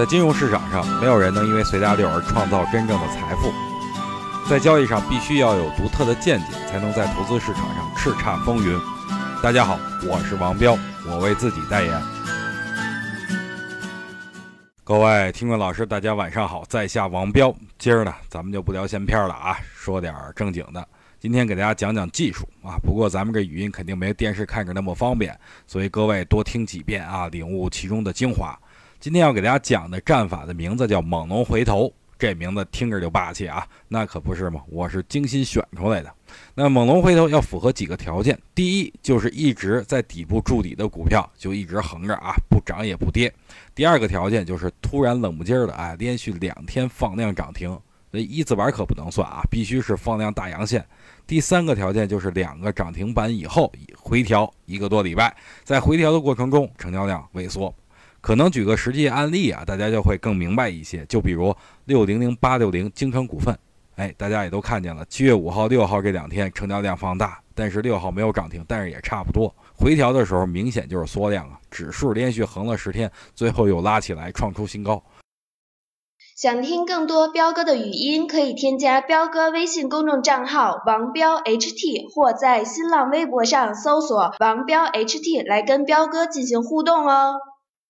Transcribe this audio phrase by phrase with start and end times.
[0.00, 3.52] 在金融市场上，没有人能因为随大流而创造真正的财富。
[4.48, 8.80] 在交易上，必须要有独特的见解，才能在投资市场上叱咤风云。
[9.42, 9.78] 大家好，
[10.08, 10.74] 我是王彪，
[11.06, 12.02] 我为自己代言。
[14.82, 17.54] 各位听众老师，大家晚上好，在下王彪。
[17.78, 20.88] 今儿呢，咱们就不聊闲篇了啊，说点正经的。
[21.18, 28.58] 今天给大家讲讲技术啊，不过咱们这语音肯定没电视看着那么方便，所以各位多听几遍啊，领悟其中的精华。
[29.00, 34.60] 今天要给大家讲的战法的名字叫猛龙回头，这名字听着就霸气啊，那可不是吗？
[34.68, 36.14] 我是精心选出来的。
[36.54, 43.32] 那猛龙回头要符合几个条件，第一就是一直在底部筑底的股票就一直横着啊，不涨也不跌。
[43.74, 47.74] 第二个条件就是突然冷不劲儿的哎，连续两天放量涨停，
[48.10, 50.84] 那一字板可不能算啊，必须是放量大阳线。
[51.26, 57.74] 第三个条件就是两个涨停板以后回调一个多礼拜，在回调的过程中成交量萎缩。
[58.20, 61.04] 可能举个实际案例啊，大家就会更明白一些。
[61.06, 61.54] 就比如
[61.86, 63.58] 六零零八六零京城股份，
[63.96, 69.54] 哎，大家也都看见了，七月五号、六号这两天成交量放大，但是六号没有涨停，但是也差不多。
[69.74, 75.02] 回调的时候明显就是缩量啊，指数连续横了十天，最后又拉起来创出新高。
[76.36, 87.34] 想听更多彪哥的语音，可以添加彪哥微信公众账号王彪 HT，或在新浪微博上搜索王彪 HT 来跟彪哥进行互动哦。